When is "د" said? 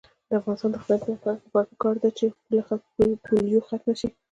0.29-0.31, 0.71-0.75